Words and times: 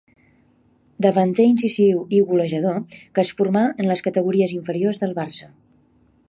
Davanter 1.05 1.45
incisiu 1.49 2.01
i 2.19 2.21
golejador 2.31 2.81
que 2.97 3.23
es 3.27 3.31
formà 3.43 3.63
en 3.85 3.89
les 3.93 4.03
categories 4.09 4.57
inferiors 4.57 4.99
del 5.05 5.15
Barça. 5.21 5.53